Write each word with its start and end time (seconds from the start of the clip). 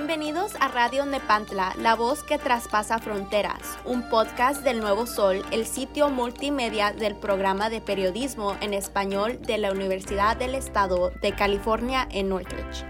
Bienvenidos 0.00 0.54
a 0.60 0.68
Radio 0.68 1.04
Nepantla, 1.04 1.74
la 1.78 1.94
voz 1.94 2.22
que 2.22 2.38
traspasa 2.38 2.98
fronteras, 3.00 3.78
un 3.84 4.08
podcast 4.08 4.64
del 4.64 4.80
Nuevo 4.80 5.06
Sol, 5.06 5.42
el 5.52 5.66
sitio 5.66 6.08
multimedia 6.08 6.94
del 6.94 7.16
programa 7.16 7.68
de 7.68 7.82
periodismo 7.82 8.56
en 8.62 8.72
español 8.72 9.42
de 9.42 9.58
la 9.58 9.70
Universidad 9.70 10.38
del 10.38 10.54
Estado 10.54 11.10
de 11.20 11.34
California 11.34 12.08
en 12.10 12.30
Northridge. 12.30 12.86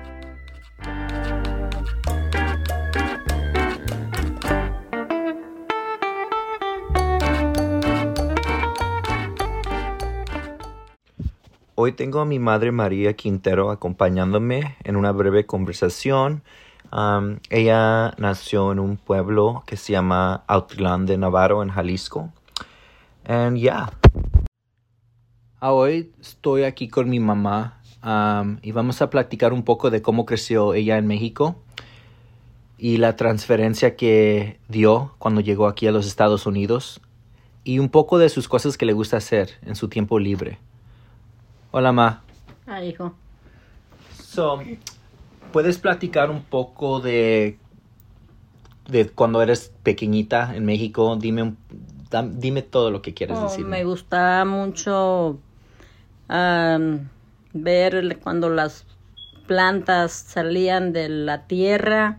Hoy 11.75 11.91
tengo 11.93 12.21
a 12.21 12.25
mi 12.25 12.39
madre 12.39 12.71
María 12.71 13.15
Quintero 13.15 13.73
acompañándome 13.73 14.77
en 14.85 14.95
una 14.95 15.11
breve 15.11 15.45
conversación. 15.45 16.45
Um, 16.93 17.39
ella 17.51 18.15
nació 18.19 18.73
en 18.73 18.81
un 18.81 18.97
pueblo 18.97 19.63
que 19.67 19.77
se 19.77 19.93
llama 19.93 20.43
Autlán 20.47 21.07
de 21.07 21.19
Navarro, 21.19 21.63
en 21.63 21.71
Jalisco. 21.71 22.33
And 23.25 23.59
yeah. 23.59 23.93
Ah, 25.61 25.73
hoy 25.73 26.13
estoy 26.21 26.65
aquí 26.65 26.89
con 26.89 27.09
mi 27.09 27.21
mamá 27.21 27.81
um, 28.03 28.59
y 28.63 28.73
vamos 28.73 29.03
a 29.03 29.11
platicar 29.11 29.53
un 29.53 29.63
poco 29.63 29.91
de 29.91 30.03
cómo 30.03 30.25
creció 30.25 30.75
ella 30.75 30.97
en 30.97 31.07
México 31.07 31.57
y 32.79 32.97
la 32.97 33.15
transferencia 33.15 33.95
que 33.95 34.59
dio 34.69 35.15
cuando 35.19 35.43
llegó 35.43 35.67
aquí 35.67 35.87
a 35.87 35.93
los 35.93 36.07
Estados 36.07 36.47
Unidos 36.47 37.01
y 37.63 37.79
un 37.79 37.91
poco 37.91 38.19
de 38.19 38.31
sus 38.31 38.49
cosas 38.49 38.79
que 38.79 38.87
le 38.87 38.95
gusta 38.95 39.19
hacer 39.19 39.51
en 39.63 39.77
su 39.77 39.89
tiempo 39.89 40.19
libre. 40.19 40.59
Hola, 41.73 41.93
Ma. 41.93 42.23
Ah, 42.67 42.83
hijo. 42.83 43.15
So, 44.25 44.61
¿puedes 45.53 45.79
platicar 45.79 46.31
un 46.31 46.43
poco 46.43 47.01
de, 47.01 47.59
de 48.89 49.09
cuando 49.09 49.43
eres 49.43 49.73
pequeñita 49.83 50.55
en 50.55 50.65
México? 50.65 51.17
Dime, 51.17 51.43
un- 51.43 51.57
dime 52.41 52.63
todo 52.63 52.91
lo 52.91 53.03
que 53.03 53.15
quieres 53.15 53.39
Oh, 53.39 53.41
decir. 53.41 53.67
me 53.67 53.83
gustaba 53.85 54.45
mucho 54.45 55.39
ver 57.53 58.19
cuando 58.23 58.49
las 58.51 58.85
plantas 59.47 60.13
salían 60.13 60.93
de 60.93 61.09
la 61.09 61.47
tierra, 61.47 62.19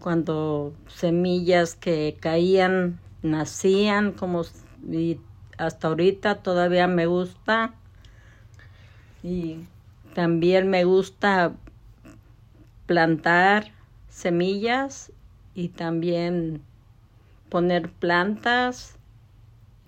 cuando 0.00 0.72
semillas 0.88 1.74
que 1.74 2.16
caían 2.20 2.98
nacían, 3.22 4.12
como 4.12 4.42
y 4.90 5.18
hasta 5.58 5.88
ahorita 5.88 6.36
todavía 6.36 6.86
me 6.86 7.06
gusta. 7.06 7.74
Y 9.22 9.56
también 10.14 10.68
me 10.70 10.84
gusta 10.84 11.52
plantar 12.90 13.70
semillas 14.08 15.12
y 15.54 15.68
también 15.68 16.60
poner 17.48 17.88
plantas, 17.88 18.96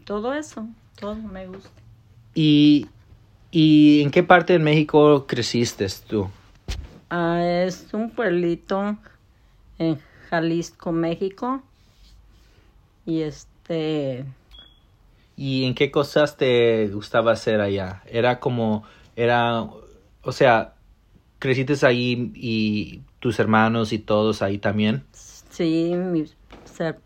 todo 0.04 0.32
eso, 0.34 0.68
todo 1.00 1.16
me 1.16 1.48
gusta. 1.48 1.82
¿Y, 2.32 2.86
¿Y 3.50 4.02
en 4.02 4.12
qué 4.12 4.22
parte 4.22 4.52
de 4.52 4.60
México 4.60 5.26
creciste 5.26 5.84
tú? 6.08 6.30
Ah, 7.10 7.42
es 7.44 7.92
un 7.92 8.08
pueblito 8.08 8.96
en 9.80 9.98
Jalisco, 10.30 10.92
México. 10.92 11.60
Y 13.04 13.22
este, 13.22 14.24
¿Y 15.36 15.64
en 15.64 15.74
qué 15.74 15.90
cosas 15.90 16.36
te 16.36 16.86
gustaba 16.86 17.32
hacer 17.32 17.60
allá? 17.60 18.04
Era 18.06 18.38
como, 18.38 18.84
era, 19.16 19.62
o 20.22 20.30
sea, 20.30 20.74
creciste 21.42 21.74
ahí 21.84 22.30
y 22.36 23.02
tus 23.18 23.40
hermanos 23.40 23.92
y 23.92 23.98
todos 23.98 24.42
ahí 24.42 24.58
también. 24.58 25.04
sí, 25.12 25.92
mis, 25.96 26.36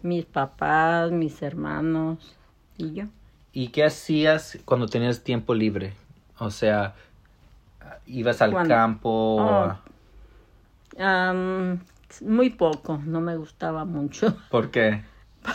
mis 0.02 0.26
papás, 0.26 1.10
mis 1.10 1.40
hermanos 1.40 2.36
y 2.76 2.92
yo. 2.92 3.04
¿Y 3.54 3.68
qué 3.68 3.84
hacías 3.84 4.58
cuando 4.66 4.86
tenías 4.86 5.24
tiempo 5.24 5.54
libre? 5.54 5.94
O 6.38 6.50
sea, 6.50 6.94
ibas 8.06 8.42
al 8.42 8.50
Cuando- 8.52 8.74
campo. 8.74 9.08
Oh. 9.40 9.78
Am, 10.98 11.80
muy 12.20 12.50
poco, 12.50 13.00
no 13.04 13.20
me 13.22 13.36
gustaba 13.38 13.84
mucho, 13.86 14.36
¿Por 14.50 14.70
qué? 14.70 15.02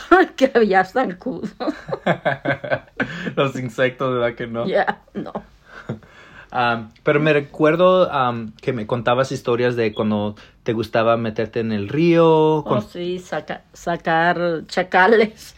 porque 0.09 0.51
había 0.55 0.83
zancudo. 0.85 1.49
Los 3.35 3.55
insectos, 3.59 4.13
¿verdad 4.13 4.35
que 4.35 4.47
no? 4.47 4.65
ya, 4.65 5.01
no. 5.13 5.31
Um, 6.53 6.89
pero 7.03 7.19
me 7.21 7.31
recuerdo 7.31 8.09
um, 8.09 8.51
que 8.61 8.73
me 8.73 8.85
contabas 8.85 9.31
historias 9.31 9.75
de 9.77 9.93
cuando 9.93 10.35
te 10.63 10.73
gustaba 10.73 11.15
meterte 11.15 11.61
en 11.61 11.71
el 11.71 11.87
río. 11.87 12.57
Oh, 12.57 12.63
con- 12.65 12.81
sí, 12.81 13.19
saca- 13.19 13.63
sacar 13.73 14.63
chacales. 14.67 15.55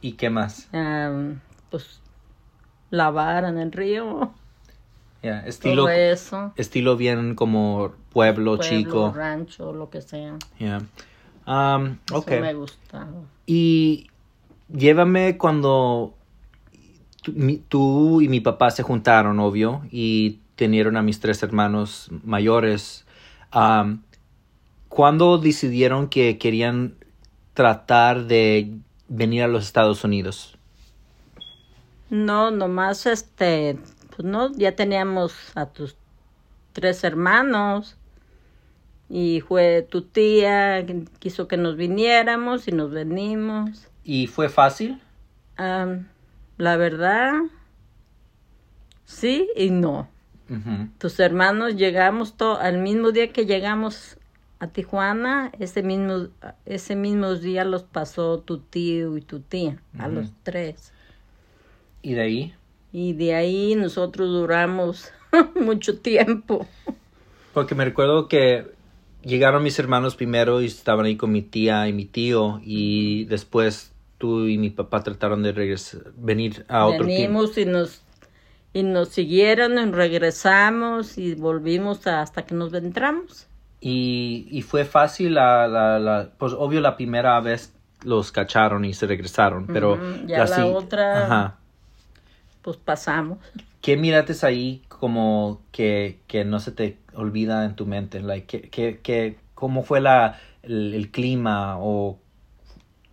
¿Y 0.00 0.12
qué 0.12 0.30
más? 0.30 0.68
Pues 1.70 2.00
lavar 2.90 3.44
en 3.44 3.58
el 3.58 3.72
río, 3.72 4.32
Ya, 5.22 5.40
estilo, 5.46 5.82
todo 5.84 5.88
eso. 5.90 6.52
estilo 6.56 6.96
bien 6.96 7.34
como 7.34 7.92
pueblo, 8.10 8.56
pueblo, 8.56 8.58
chico. 8.62 9.12
rancho, 9.14 9.72
lo 9.72 9.90
que 9.90 10.00
sea. 10.02 10.36
Ya. 10.58 10.82
Um, 11.46 11.98
Eso 12.12 12.24
me 12.40 12.54
gustaba. 12.54 13.12
Y 13.46 14.08
llévame 14.68 15.36
cuando 15.38 16.14
tú, 17.68 18.20
y 18.20 18.28
mi 18.28 18.40
papá 18.40 18.70
se 18.70 18.82
juntaron, 18.82 19.40
obvio, 19.40 19.82
y 19.90 20.40
tenieron 20.56 20.96
a 20.96 21.02
mis 21.02 21.20
tres 21.20 21.42
hermanos 21.42 22.10
mayores. 22.24 23.04
Am, 23.50 24.02
¿Cuándo 24.88 25.38
decidieron 25.38 26.08
que 26.08 26.38
querían 26.38 26.94
tratar 27.54 28.26
de 28.26 28.76
venir 29.08 29.42
a 29.42 29.48
los 29.48 29.64
Estados 29.64 30.04
Unidos? 30.04 30.56
No, 32.10 32.50
nomás 32.50 33.06
este, 33.06 33.78
pues 34.14 34.24
no, 34.24 34.52
ya 34.52 34.76
teníamos 34.76 35.34
a 35.56 35.66
tus 35.66 35.96
tres 36.72 37.02
hermanos 37.02 37.96
y 39.08 39.40
fue 39.40 39.86
tu 39.88 40.02
tía 40.02 40.84
que 40.86 41.04
quiso 41.18 41.48
que 41.48 41.56
nos 41.56 41.76
viniéramos 41.76 42.68
y 42.68 42.72
nos 42.72 42.90
venimos. 42.90 43.88
¿Y 44.04 44.26
fue 44.26 44.48
fácil? 44.48 45.00
La 46.56 46.76
verdad, 46.76 47.34
sí 49.04 49.48
y 49.56 49.70
no. 49.70 50.08
Tus 50.98 51.18
hermanos 51.20 51.74
llegamos 51.76 52.36
to- 52.36 52.58
al 52.58 52.78
mismo 52.78 53.10
día 53.12 53.32
que 53.32 53.46
llegamos 53.46 54.18
a 54.60 54.68
Tijuana, 54.68 55.50
ese 55.58 55.82
mismo, 55.82 56.28
ese 56.64 56.96
mismo 56.96 57.34
día 57.34 57.64
los 57.64 57.82
pasó 57.82 58.38
tu 58.40 58.58
tío 58.58 59.16
y 59.16 59.20
tu 59.22 59.40
tía, 59.40 59.82
a 59.98 60.08
los 60.08 60.32
tres. 60.42 60.92
¿Y 62.02 62.12
de 62.14 62.20
ahí? 62.20 62.54
Y 62.92 63.14
de 63.14 63.34
ahí 63.34 63.74
nosotros 63.74 64.28
duramos 64.28 65.10
mucho 65.60 65.98
tiempo. 65.98 66.66
Porque 67.52 67.74
me 67.74 67.84
recuerdo 67.84 68.28
que 68.28 68.66
llegaron 69.22 69.62
mis 69.62 69.78
hermanos 69.78 70.14
primero 70.14 70.60
y 70.60 70.66
estaban 70.66 71.06
ahí 71.06 71.16
con 71.16 71.32
mi 71.32 71.42
tía 71.42 71.88
y 71.88 71.92
mi 71.92 72.04
tío 72.04 72.60
y 72.62 73.24
después 73.24 73.93
tú 74.18 74.46
y 74.46 74.58
mi 74.58 74.70
papá 74.70 75.02
trataron 75.02 75.42
de 75.42 75.52
regresar, 75.52 76.12
venir 76.16 76.64
a 76.68 76.86
otro 76.86 77.06
tiempo. 77.06 77.22
Venimos 77.22 77.58
y 77.58 77.64
nos, 77.66 78.02
y 78.72 78.82
nos 78.82 79.08
siguieron, 79.08 79.78
y 79.78 79.90
regresamos 79.92 81.18
y 81.18 81.34
volvimos 81.34 82.06
hasta 82.06 82.44
que 82.46 82.54
nos 82.54 82.72
entramos. 82.74 83.46
Y, 83.80 84.46
y 84.50 84.62
fue 84.62 84.84
fácil, 84.84 85.34
la, 85.34 85.68
la, 85.68 85.98
la, 85.98 86.30
pues 86.38 86.52
obvio 86.54 86.80
la 86.80 86.96
primera 86.96 87.38
vez 87.40 87.72
los 88.02 88.32
cacharon 88.32 88.84
y 88.84 88.94
se 88.94 89.06
regresaron, 89.06 89.66
pero 89.66 89.98
ya 90.26 90.44
la 90.46 90.66
otra- 90.66 91.24
Ajá. 91.26 91.58
Pues 92.62 92.76
pasamos. 92.78 93.38
¿Qué 93.82 93.96
mirates 93.96 94.42
ahí 94.44 94.82
como 94.88 95.60
que, 95.70 96.18
que 96.26 96.44
no 96.44 96.60
se 96.60 96.72
te 96.72 96.98
olvida 97.14 97.64
en 97.66 97.76
tu 97.76 97.84
mente? 97.86 98.20
Like, 98.20 98.46
¿qué, 98.62 98.70
qué, 98.70 99.00
qué- 99.02 99.36
¿Cómo 99.54 99.82
fue 99.82 100.00
la, 100.00 100.40
el, 100.62 100.94
el 100.94 101.10
clima 101.10 101.76
o, 101.78 102.18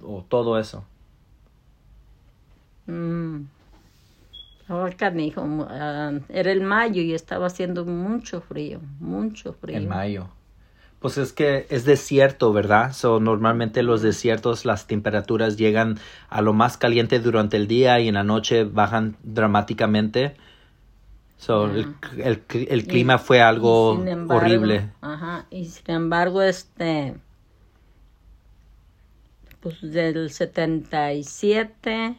o 0.04 0.26
todo 0.28 0.58
eso? 0.60 0.86
Mm. 2.92 3.46
Oh, 4.70 4.88
canijo, 4.98 5.46
mu- 5.46 5.66
ah, 5.70 6.12
era 6.30 6.52
el 6.52 6.62
mayo 6.62 7.02
y 7.02 7.14
estaba 7.14 7.48
haciendo 7.48 7.86
mucho 7.86 8.42
frío, 8.42 8.80
mucho 9.00 9.54
frío. 9.54 9.78
En 9.78 9.88
mayo. 9.90 10.30
Pues 11.00 11.18
es 11.18 11.34
que 11.34 11.66
es 11.70 11.84
desierto, 11.84 12.54
¿verdad? 12.54 12.94
So, 12.94 13.20
normalmente 13.20 13.82
los 13.84 14.02
desiertos 14.02 14.66
las 14.66 14.86
temperaturas 14.88 15.58
llegan 15.58 15.98
a 16.30 16.42
lo 16.42 16.54
más 16.54 16.78
caliente 16.78 17.20
durante 17.20 17.58
el 17.58 17.68
día 17.68 18.00
y 18.00 18.08
en 18.08 18.14
la 18.14 18.24
noche 18.24 18.64
bajan 18.66 19.18
dramáticamente. 19.24 20.36
So, 21.38 21.66
el, 21.66 21.96
el- 22.24 22.44
el 22.70 22.86
clima 22.86 23.18
fue 23.18 23.42
algo 23.42 24.02
Y 24.06 24.10
embargo- 24.10 24.46
horrible. 24.46 24.92
Ajá, 25.02 25.48
y 25.50 25.66
sin 25.66 25.90
embargo, 25.90 26.44
este, 26.44 27.16
pues 29.60 29.78
del 29.82 30.30
77 30.30 32.16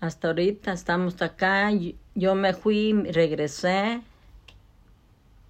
hasta 0.00 0.28
ahorita 0.28 0.72
estamos 0.72 1.20
acá. 1.22 1.70
Yo, 1.70 1.92
yo 2.14 2.34
me 2.34 2.54
fui, 2.54 2.92
regresé 3.12 4.00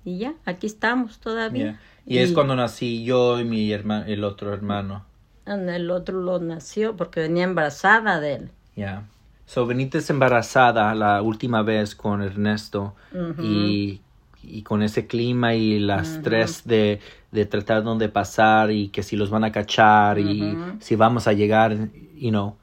y 0.04 0.18
ya, 0.18 0.34
aquí 0.44 0.66
estamos 0.66 1.18
todavía. 1.18 1.64
Yeah. 1.64 1.80
Y, 2.06 2.18
es 2.18 2.32
cuando 2.32 2.54
nací 2.54 3.04
yo 3.04 3.40
y 3.40 3.44
mi 3.44 3.72
hermano, 3.72 4.06
el 4.06 4.22
otro 4.22 4.54
hermano. 4.54 5.04
El 5.44 5.90
otro 5.90 6.20
lo 6.20 6.38
nació 6.38 6.96
porque 6.96 7.20
venía 7.20 7.44
embarazada 7.44 8.20
de 8.20 8.34
él. 8.34 8.50
Ya. 8.76 9.04
So, 9.46 9.66
veniste 9.66 10.00
embarazada 10.08 10.94
la 10.94 11.22
última 11.22 11.62
vez 11.62 11.94
con 11.94 12.22
Ernesto 12.22 12.94
y, 13.40 14.00
y, 14.42 14.62
con 14.62 14.82
ese 14.82 15.06
clima 15.06 15.54
y 15.54 15.78
las 15.78 16.16
estrés 16.16 16.64
de, 16.64 17.00
de 17.30 17.46
tratar 17.46 17.84
dónde 17.84 18.08
pasar 18.08 18.72
y 18.72 18.88
que 18.88 19.04
si 19.04 19.16
los 19.16 19.30
van 19.30 19.44
a 19.44 19.52
cachar 19.52 20.18
y 20.18 20.56
si 20.80 20.96
vamos 20.96 21.28
a 21.28 21.32
llegar, 21.32 21.76
you 22.16 22.30
know, 22.30 22.56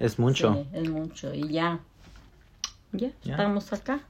es 0.00 0.18
mucho. 0.18 0.54
Sí, 0.54 0.68
es 0.72 0.88
mucho. 0.88 1.34
Y 1.34 1.48
ya, 1.48 1.80
ya, 2.92 3.10
estamos 3.24 3.72
acá. 3.72 4.00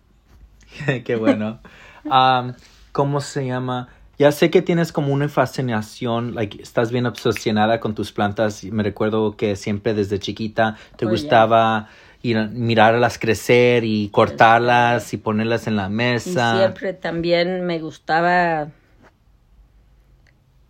Qué 1.05 1.17
bueno. 1.17 1.61
um, 2.05 2.53
¿Cómo 2.93 3.21
se 3.21 3.47
llama? 3.47 3.89
Ya 4.19 4.33
sé 4.33 4.51
que 4.51 4.63
tienes 4.63 4.91
como 4.91 5.13
una 5.13 5.29
fascinación, 5.29 6.35
like, 6.35 6.61
estás 6.61 6.91
bien 6.91 7.07
obsesionada 7.07 7.79
con 7.79 7.95
tus 7.95 8.11
plantas. 8.11 8.65
Me 8.65 8.83
recuerdo 8.83 9.37
que 9.37 9.55
siempre 9.55 9.95
desde 9.95 10.19
chiquita 10.19 10.77
te 10.97 11.07
oh, 11.07 11.11
gustaba 11.11 11.89
ir 12.23 12.49
mirarlas 12.49 13.17
crecer 13.19 13.85
y 13.85 14.09
cortarlas 14.09 15.15
y 15.15 15.19
ponerlas 15.19 15.69
en 15.69 15.77
la 15.77 15.89
mesa. 15.89 16.55
Y 16.55 16.59
siempre 16.59 16.95
también 16.95 17.65
me 17.65 17.79
gustaba 17.79 18.69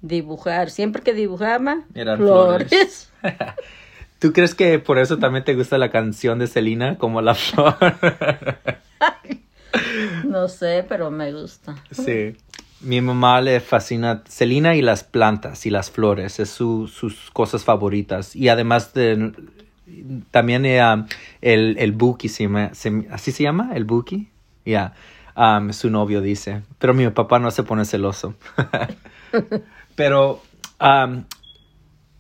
dibujar. 0.02 0.68
Siempre 0.70 1.02
que 1.02 1.14
dibujaba, 1.14 1.84
Eran 1.94 2.18
flores. 2.18 3.10
¿Tú 4.18 4.32
crees 4.32 4.54
que 4.54 4.78
por 4.78 4.98
eso 4.98 5.18
también 5.18 5.44
te 5.44 5.54
gusta 5.54 5.78
la 5.78 5.90
canción 5.90 6.38
de 6.38 6.46
Selena 6.46 6.98
como 6.98 7.20
la 7.22 7.34
flor? 7.34 7.76
no 10.24 10.48
sé, 10.48 10.84
pero 10.88 11.10
me 11.10 11.32
gusta. 11.32 11.76
Sí. 11.90 12.36
Mi 12.80 13.00
mamá 13.00 13.40
le 13.40 13.60
fascina 13.60 14.22
Selena 14.28 14.76
y 14.76 14.82
las 14.82 15.02
plantas 15.02 15.66
y 15.66 15.70
las 15.70 15.90
flores, 15.90 16.38
es 16.38 16.50
su, 16.50 16.86
sus 16.86 17.30
cosas 17.32 17.64
favoritas. 17.64 18.36
Y 18.36 18.48
además 18.48 18.94
de, 18.94 19.32
también 20.30 20.64
eh, 20.64 20.80
um, 20.84 21.06
el, 21.40 21.76
el 21.78 21.92
Buki, 21.92 22.28
se 22.28 22.48
¿así 23.10 23.32
se 23.32 23.42
llama? 23.42 23.70
¿El 23.74 23.84
Buki? 23.84 24.28
Ya, 24.64 24.94
um, 25.36 25.72
su 25.72 25.90
novio 25.90 26.20
dice. 26.20 26.62
Pero 26.78 26.94
mi 26.94 27.08
papá 27.08 27.38
no 27.38 27.50
se 27.50 27.62
pone 27.62 27.84
celoso. 27.84 28.34
Pero 29.96 30.42
um, 30.80 31.24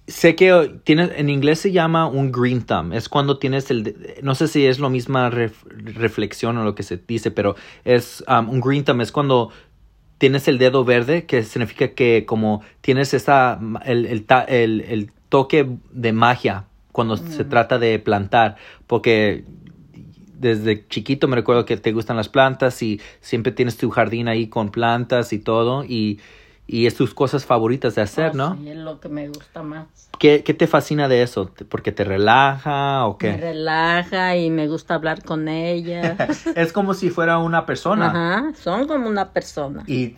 sé 0.08 0.34
que 0.34 0.80
tienes, 0.84 1.10
en 1.16 1.28
inglés 1.28 1.60
se 1.60 1.70
llama 1.70 2.06
un 2.06 2.32
green 2.32 2.62
thumb. 2.62 2.92
Es 2.94 3.08
cuando 3.08 3.38
tienes 3.38 3.70
el, 3.70 4.16
no 4.22 4.34
sé 4.34 4.48
si 4.48 4.66
es 4.66 4.78
lo 4.78 4.90
misma 4.90 5.30
reflexión 5.30 6.56
o 6.58 6.64
lo 6.64 6.74
que 6.74 6.82
se 6.82 6.96
dice, 6.96 7.30
pero 7.30 7.54
es 7.84 8.24
un 8.26 8.60
green 8.60 8.84
thumb 8.84 9.02
es 9.02 9.12
cuando 9.12 9.50
tienes 10.16 10.48
el 10.48 10.58
dedo 10.58 10.84
verde, 10.84 11.26
que 11.26 11.44
significa 11.44 11.88
que 11.88 12.24
como 12.26 12.62
tienes 12.80 13.14
esa, 13.14 13.60
el, 13.84 14.06
el, 14.06 14.80
el, 14.80 15.12
toque 15.28 15.68
de 15.92 16.12
magia 16.12 16.64
cuando 16.90 17.18
se 17.18 17.44
trata 17.44 17.78
de 17.78 17.98
plantar, 17.98 18.56
porque 18.86 19.44
desde 20.38 20.88
chiquito 20.88 21.28
me 21.28 21.36
recuerdo 21.36 21.66
que 21.66 21.76
te 21.76 21.92
gustan 21.92 22.16
las 22.16 22.30
plantas 22.30 22.82
y 22.82 22.98
siempre 23.20 23.52
tienes 23.52 23.76
tu 23.76 23.90
jardín 23.90 24.26
ahí 24.26 24.46
con 24.46 24.70
plantas 24.70 25.34
y 25.34 25.38
todo 25.38 25.84
y, 25.84 26.18
y 26.70 26.86
es 26.86 26.94
tus 26.94 27.14
cosas 27.14 27.46
favoritas 27.46 27.94
de 27.94 28.02
hacer, 28.02 28.32
oh, 28.34 28.36
¿no? 28.36 28.56
Sí, 28.56 28.68
es 28.68 28.76
lo 28.76 29.00
que 29.00 29.08
me 29.08 29.26
gusta 29.28 29.62
más. 29.62 29.86
¿Qué, 30.18 30.44
¿Qué, 30.44 30.52
te 30.52 30.66
fascina 30.66 31.08
de 31.08 31.22
eso? 31.22 31.50
¿Porque 31.70 31.92
te 31.92 32.04
relaja 32.04 33.06
o 33.06 33.16
qué? 33.16 33.32
Me 33.32 33.36
relaja 33.38 34.36
y 34.36 34.50
me 34.50 34.68
gusta 34.68 34.94
hablar 34.94 35.24
con 35.24 35.48
ella. 35.48 36.16
es 36.54 36.72
como 36.74 36.92
si 36.92 37.08
fuera 37.08 37.38
una 37.38 37.64
persona. 37.64 38.08
Ajá, 38.08 38.52
son 38.54 38.86
como 38.86 39.08
una 39.08 39.30
persona. 39.30 39.82
Y 39.86 40.16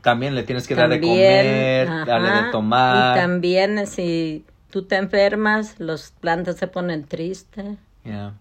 también 0.00 0.34
le 0.34 0.42
tienes 0.42 0.66
que 0.66 0.74
dar 0.74 0.88
de 0.88 1.00
comer, 1.00 1.86
darle 2.06 2.30
de 2.30 2.50
tomar. 2.50 3.16
Y 3.16 3.20
también 3.20 3.86
si 3.86 4.46
tú 4.70 4.84
te 4.84 4.96
enfermas, 4.96 5.78
las 5.78 6.14
plantas 6.18 6.56
se 6.56 6.66
ponen 6.66 7.04
tristes. 7.04 7.76
Yeah. 8.04 8.32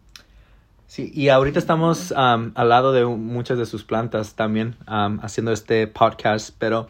Sí, 0.87 1.11
y 1.13 1.27
ahorita 1.27 1.59
estamos 1.59 2.11
um, 2.11 2.51
al 2.55 2.69
lado 2.69 2.93
de 2.93 3.05
muchas 3.05 3.57
de 3.57 3.65
sus 3.65 3.83
plantas 3.83 4.35
también 4.35 4.75
um, 4.87 5.19
haciendo 5.21 5.51
este 5.51 5.85
podcast, 5.87 6.55
pero 6.57 6.87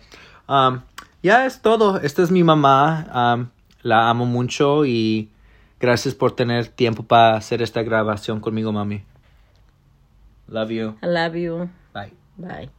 um, 0.49 0.81
ya 1.23 1.45
es 1.45 1.61
todo. 1.61 1.99
Esta 2.01 2.23
es 2.23 2.31
mi 2.31 2.43
mamá 2.43 3.49
la 3.81 4.09
amo 4.09 4.25
mucho 4.25 4.85
y 4.85 5.29
gracias 5.79 6.15
por 6.15 6.35
tener 6.35 6.67
tiempo 6.67 7.03
para 7.03 7.37
hacer 7.37 7.61
esta 7.61 7.83
grabación 7.83 8.39
conmigo, 8.39 8.71
mami. 8.71 9.03
Love 10.47 10.71
you. 10.71 10.95
I 11.01 11.07
love 11.07 11.35
you. 11.35 11.69
Bye. 11.93 12.13
Bye. 12.37 12.78